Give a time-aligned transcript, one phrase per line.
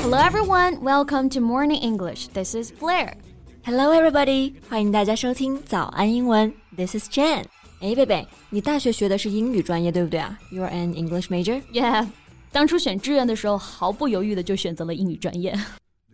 [0.00, 2.28] Hello everyone, welcome to Morning English.
[2.28, 3.12] This is Blair.
[3.64, 6.54] Hello everybody，欢迎大家收听早安英文。
[6.74, 7.44] This is Jen。
[7.80, 10.38] 哎，贝贝，你大学学的是英语专业，对不对啊？
[10.50, 11.60] You're an English major.
[11.72, 12.06] Yeah，
[12.50, 15.54] 当初选志愿的时候，毫不犹豫的就选择了英语专业。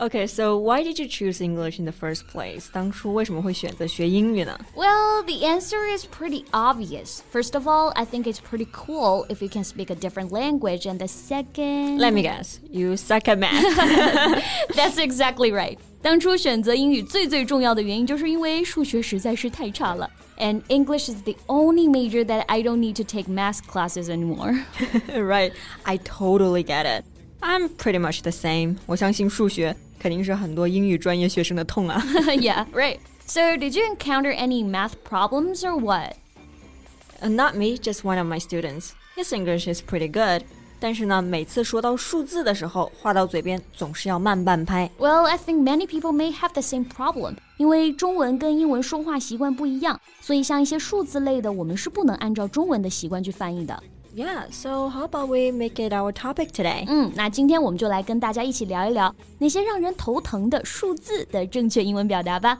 [0.00, 2.68] Okay, so why did you choose English in the first place?
[2.72, 4.56] 当初为什么会选择学英语呢?
[4.76, 7.18] Well, the answer is pretty obvious.
[7.32, 10.86] First of all, I think it's pretty cool if you can speak a different language.
[10.86, 11.98] And the second.
[11.98, 13.60] Let me guess, you suck at math.
[14.76, 15.78] That's exactly right.
[16.00, 20.08] 当初选择英语最最重要的原因，就是因为数学实在是太差了。
[20.38, 24.64] And English is the only major that I don't need to take math classes anymore.
[25.08, 25.50] right,
[25.82, 27.04] I totally get it.
[27.40, 28.76] I'm pretty much the same.
[28.86, 32.02] 我相信数学 肯定是很多英语专业学生的痛啊。
[32.36, 32.98] yeah, right.
[33.26, 36.16] So, did you encounter any math problems or what?
[37.20, 38.92] Uh, not me, just one of my students.
[39.16, 40.44] His English is pretty good.
[40.80, 44.88] 但是呢，每次说到数字的时候，话到嘴边总是要慢半拍。
[44.96, 47.34] Well, I think many people may have the same problem.
[47.56, 53.82] 因为中文跟英文说话习惯不一样，所以像一些数字类的，我们是不能按照中文的习惯去翻译的。
[54.15, 56.85] Yeah, so how about we make it our topic today?
[56.87, 62.59] 嗯，那今天我们就来跟大家一起聊一聊那些让人头疼的数字的正确英文表达吧。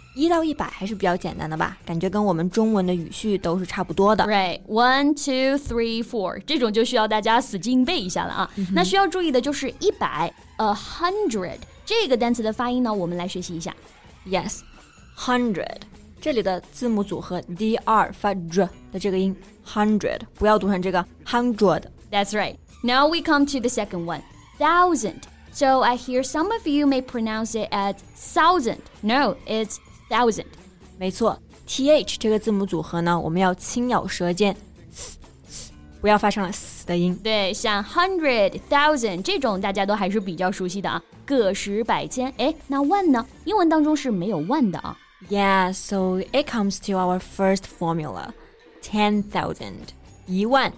[0.14, 4.24] 一到一百还是比较简单的吧，感觉跟我们中文的语序都是差不多的。
[4.24, 8.50] Right, one, two, three, four，这种就需要大家死记硬背一下了啊。
[8.72, 13.74] 那需要注意的就是一百，a hundred 这个单词的发音呢，我们来学习一下。
[14.26, 14.60] Yes,
[15.18, 15.82] hundred，
[16.20, 19.36] 这里的字母组合 d r 发 j 的这个音，
[19.66, 22.56] hundred 不要读成这个 hundred。That's right.
[22.82, 24.22] Now we come to the second one,
[24.58, 25.22] thousand.
[25.52, 28.78] So I hear some of you may pronounce it as thousand.
[29.02, 29.76] No, it's
[30.11, 30.45] thousand，
[30.99, 34.53] 没错，th 这个字母组合呢，我们要轻咬舌尖，
[36.01, 37.17] 不要发生了 s 的音。
[37.23, 42.33] 对，像 hundred、thousand 这种大家都还是比较熟悉的啊，个十百千。
[42.37, 43.25] 哎，那万呢？
[43.45, 44.97] 英文当中是没有万的啊。
[45.29, 48.31] Yeah, so it comes to our first formula,
[48.81, 49.93] ten thousand，
[50.25, 50.73] 一万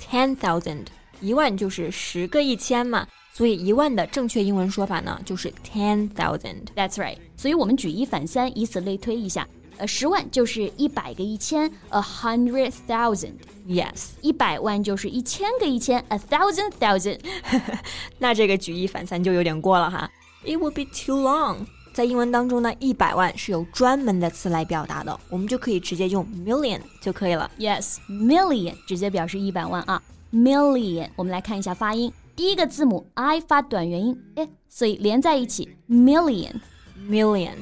[0.00, 0.86] ，ten thousand，
[1.20, 3.06] 一万就是十个一千嘛。
[3.38, 6.64] 所以一万的正确英文说法呢，就是 ten thousand。
[6.74, 7.18] That's right。
[7.36, 9.46] 所以我们举一反三，以此类推一下。
[9.76, 13.34] 呃，十万就是一百个一千，a hundred thousand。
[13.68, 14.08] Yes。
[14.22, 17.20] 一百万就是一千个一千，a thousand thousand。
[18.18, 20.10] 那这个举一反三就有点过了哈。
[20.44, 21.58] It would be too long。
[21.92, 27.48] 在英文当中呢，一百万是有专门的词来表达的，我们就可以直接用 million 就可以了。
[27.60, 31.08] Yes，million 直接表示一百万啊，million。
[31.14, 32.12] 我们来看一下发音。
[32.37, 36.53] 第一个字母 i 发短元音，哎，所以连在一起 million
[37.07, 37.53] million。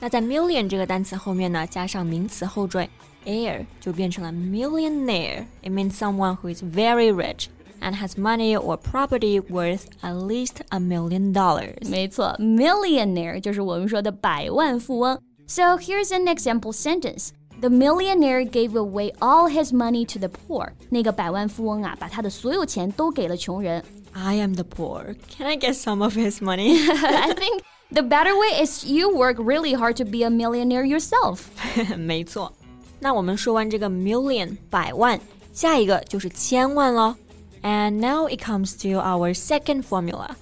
[0.00, 2.88] 那在 million 这个单词后面呢，加上名词后缀
[3.24, 7.46] air，就变成了 millionaire。It means someone who is very rich
[7.80, 11.88] and has money or property worth at least a million dollars。
[11.88, 15.18] 没错，millionaire 就是我们说的百万富翁。
[15.46, 17.30] So here's an example sentence.
[17.60, 20.72] The millionaire gave away all his money to the poor.
[20.90, 23.82] 那个百万富翁啊，把他的所有钱都给了穷人。
[24.14, 25.16] I am the poor.
[25.28, 26.78] Can I get some of his money?
[26.88, 27.62] I think
[27.92, 31.48] the better way is you work really hard to be a millionaire yourself.
[31.96, 32.52] 没错。
[32.98, 35.20] 那我们说完这个 million 百万，
[35.52, 37.14] 下一个就是千万喽。
[37.62, 40.36] And now it comes to our second formula.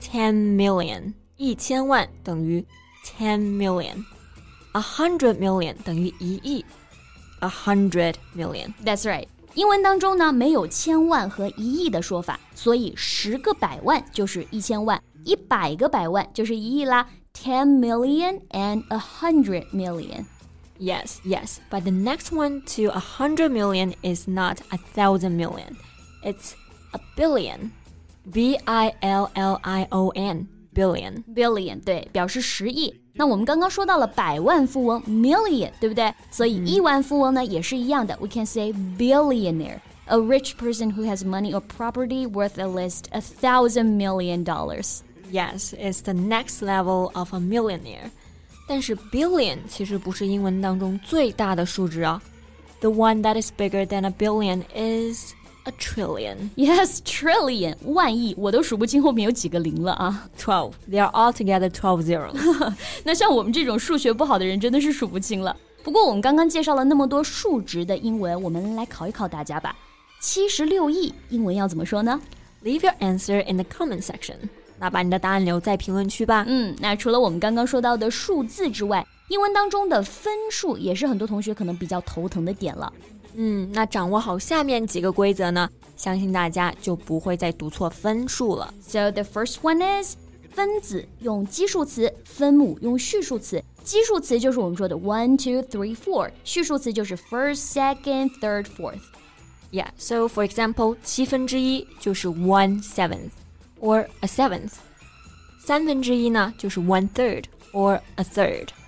[0.00, 2.64] Ten million 一千万等于
[3.04, 4.04] ten million.
[4.72, 6.64] A hundred million 等于一亿。
[7.40, 8.74] A hundred million.
[8.84, 9.26] That's right.
[9.54, 17.08] 英文当中呢，没有千万和一亿的说法，所以十个百万就是一千万，一百个百万就是一亿啦。
[17.32, 20.24] Ten million and a hundred million.
[20.78, 25.76] Yes, yes, but the next one to a hundred million is not a thousand million.
[26.22, 26.54] It's
[26.92, 27.70] a billion.
[28.30, 30.48] B I L L I O N.
[30.72, 31.24] Billion.
[31.24, 33.00] Billion 对，表示十亿。
[33.14, 36.12] 那我们刚刚说到了百万富翁 million，对不对？
[36.30, 38.16] 所以亿万富翁呢也是一样的。
[38.20, 43.20] We can say billionaire, a rich person who has money or property worth at least a
[43.20, 45.00] thousand million dollars.
[45.30, 48.10] Yes, it's the next level of a millionaire.
[48.66, 52.22] 但是 billion 其实不是英文当中最大的数值啊。
[52.80, 55.34] The one that is bigger than a billion is
[55.65, 56.49] a trillion.
[56.55, 60.27] Yes, trillion 万亿，我都数不清后面有几个零了啊。
[60.39, 60.71] Twelve.
[60.89, 62.33] They are all together twelve zeros.
[63.03, 65.55] 那像我们这种数学不好的人，真的是数不清了。
[65.83, 69.75] 不过我们刚刚介绍了那么多数值的英文，我们来考一考大家吧。
[70.19, 72.19] 七十六亿英文要怎么说呢
[72.63, 74.37] ？Leave your answer in the comment section.
[74.79, 76.43] 那把你的答案留在评论区吧。
[76.47, 82.91] 嗯，那除了我们刚刚说到的数字之外，英文当中的分数也是很多同学可能比较头疼的点了。
[83.35, 88.73] 嗯，那掌握好下面几个规则呢，相信大家就不会再读错分数了。
[88.81, 90.15] So the first one is
[90.53, 93.63] 分子用基数词，分母用序数词。
[93.83, 99.01] 基数词就是我们说的 one, two, three, four，序数词就是 first, second, third, fourth。
[99.71, 103.31] Yeah, so for example，七分之一就是 one seventh
[103.81, 104.71] or a seventh。
[105.59, 107.43] 三分之一呢就是 one third
[107.73, 108.69] or a third。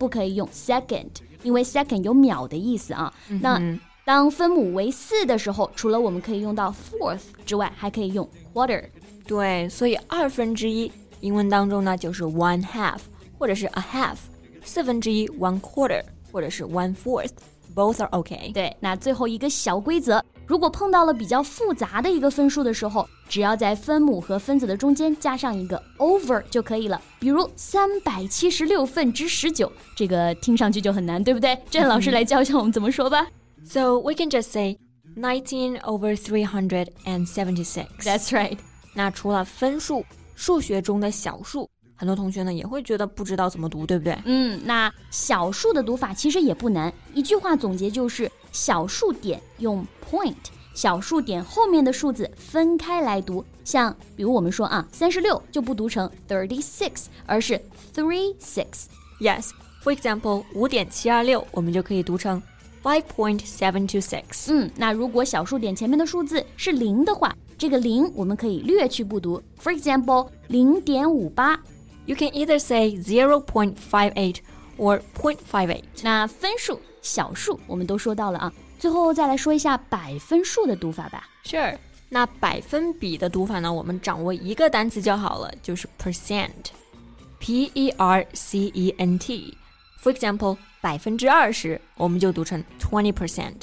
[0.00, 1.10] 不可以用 second，
[1.42, 3.12] 因为 second 有秒的意思啊。
[3.28, 3.60] 那
[4.06, 8.82] 当分母为四的时候，除了我们可以用到 fourth 之外，还可以用 quarter。
[9.26, 13.00] 对，所以二分之一英文当中呢就是 one half，
[13.38, 14.16] 或者是 a half。
[14.64, 16.02] 四分之一 one quarter，
[16.32, 18.50] 或者是 one fourth，both are okay。
[18.54, 27.00] 对，那最后一个小规则，如果碰到了比较复杂的一个分数的时候，只要在分母和分子的中间加上一个 over 就可以了。
[27.20, 31.56] 比如三百七十六分之十九，这个听上去就很难，对不对？
[31.70, 33.28] 郑老师来教一下我们怎么说吧。
[33.64, 34.76] So we can just say
[35.16, 37.86] nineteen over three hundred and seventy-six.
[38.00, 38.58] That's right.
[38.94, 40.04] 那除了分数，
[40.34, 44.18] 数学中的小数，很多同学呢也会觉得不知道怎么读，对不对？
[44.24, 50.34] 嗯，那小数的读法其实也不难，一句话总结就是小数点用 point，
[50.74, 53.44] 小数点后面的数字分开来读。
[53.64, 57.60] 像比如我们说啊，三十六就不读成 thirty six，而是
[57.94, 58.86] three six。
[59.20, 59.50] Yes.
[59.82, 62.42] For example，五点七二六，我们就可以读成
[62.82, 64.52] five point seven two six。
[64.52, 69.42] 嗯，那如果小数点前面的数字是零的话，这个零我们可以略去不读。
[69.62, 71.58] For example，零点五八。
[72.06, 74.38] You can either say zero point five eight
[74.76, 75.84] or point five eight.
[76.02, 81.28] 那分数、小数我们都说到了啊，最后再来说一下百分数的读法吧。
[81.44, 81.76] Sure.
[82.08, 83.72] 那百分比的读法呢？
[83.72, 86.50] 我们掌握一个单词就好了，就是 percent。
[87.38, 89.56] P E R C E N T。
[90.02, 93.54] For example，百分之二十，我们就读成 twenty percent。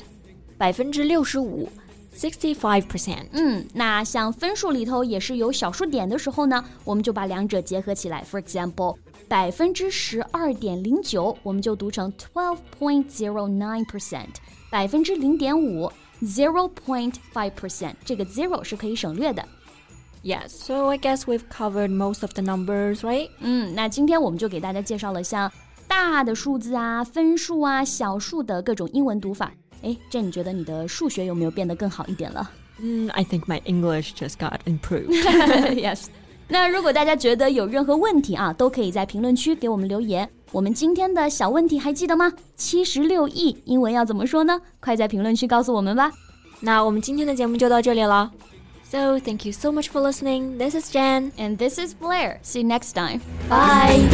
[0.58, 1.70] 百分之六十五
[2.16, 3.28] ，sixty five percent。
[3.34, 8.24] 嗯，那像分数里头也是有小数点的时候呢，我们就把两者结合起来。
[8.24, 8.98] For example，
[9.29, 14.29] 百分之十二点零九，我们就读成 twelve point zero nine percent。
[14.71, 15.91] 百分之零点五，
[16.23, 17.95] zero point five percent。
[18.05, 19.45] 这个 zero 是可以省略的。
[20.23, 23.29] Yes, so I guess we've covered most of the numbers, right?
[23.41, 25.51] 嗯，那今天我们就给大家介绍了像
[25.89, 29.53] 大的数字啊、分数啊、小数的各种英文读法。
[29.83, 35.13] 哎，这你觉得你的数学有没有变得更好一点了 Mm, I think my English just got improved.
[35.75, 36.07] ？Yes。
[36.50, 40.30] 那如果大家觉得有任何问题啊，都可以在评论区给我们留言。
[40.54, 42.32] 我们今天的小问题还记得吗？
[42.56, 44.62] 七十六亿英文要怎么说呢？
[44.80, 46.10] 快在评论区告诉我们吧。
[46.62, 48.32] 那我们今天的节目就到这里了。
[48.90, 50.58] So thank you so much for listening.
[50.58, 51.34] This is Jen.
[51.38, 52.38] And this is Blair.
[52.42, 53.20] See you next time.
[53.50, 54.08] Bye.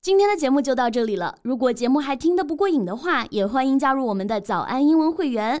[0.00, 1.34] 今天的节目就到这里了。
[1.42, 5.60] 如果节目还听得不过瘾的话，也欢迎加入我们的早安英文会员。